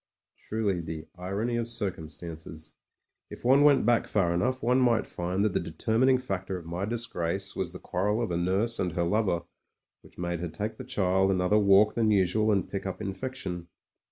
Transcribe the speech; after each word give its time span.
Truly 0.49 0.81
the 0.81 1.05
irony 1.15 1.57
of 1.57 1.67
circimistances! 1.67 2.73
If 3.29 3.45
one 3.45 3.61
went 3.63 3.85
back 3.85 4.07
far 4.07 4.33
enough, 4.33 4.63
one 4.63 4.79
might 4.81 5.05
find 5.05 5.43
that 5.45 5.53
the 5.53 5.59
determining 5.59 6.17
factor 6.17 6.57
of 6.57 6.65
my 6.65 6.85
disgrace 6.85 7.55
was 7.55 7.71
the 7.71 7.77
quarrel 7.77 8.19
of 8.19 8.31
a 8.31 8.35
nurse 8.37 8.79
and 8.79 8.93
her 8.93 9.03
lover 9.03 9.43
which 10.01 10.17
made 10.17 10.39
her 10.39 10.49
take 10.49 10.77
the 10.77 10.83
child 10.85 11.29
another 11.29 11.59
walk 11.59 11.93
than 11.93 12.09
usual 12.09 12.51
and 12.51 12.67
pick 12.67 12.87
up 12.87 12.99
infection. 12.99 13.67